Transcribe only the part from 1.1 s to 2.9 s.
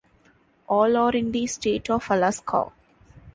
in the state of Alaska.